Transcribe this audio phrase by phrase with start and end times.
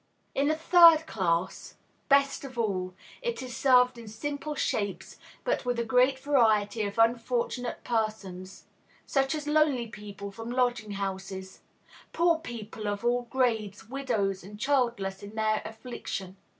[0.33, 1.75] In a third class,
[2.09, 6.97] best of all, it is served in simple shapes, but with a great variety of
[6.97, 8.63] Unfortunate Persons,
[9.05, 11.61] such as lonely people from lodging houses,
[12.13, 16.35] poor people of all grades, widows and childless in their affliction.